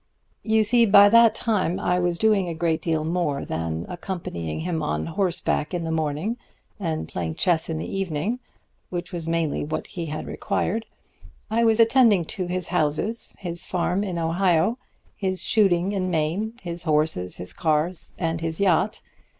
[0.41, 4.81] "You see, by that time I was doing a great deal more than accompany him
[4.81, 6.37] on horseback in the morning
[6.79, 8.39] and play chess in the evening,
[8.89, 10.87] which was mainly what he had required.
[11.51, 14.79] I was attending to his houses, his farm in Ohio,
[15.15, 19.03] his shooting in Maine, his horses, his cars and his yacht.